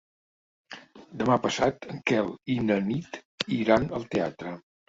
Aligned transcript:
Demà 1.19 1.35
passat 1.43 1.87
en 1.97 2.01
Quel 2.13 2.33
i 2.57 2.57
na 2.71 2.81
Nit 2.89 3.23
iran 3.63 3.89
al 4.01 4.13
teatre. 4.17 4.57